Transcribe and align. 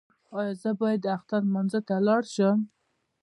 ایا 0.37 0.53
زه 0.61 0.69
باید 0.79 1.03
اختر 1.15 1.41
لمانځه 1.47 1.79
ته 1.87 1.95
لاړ 2.07 2.23
شم؟ 2.33 2.59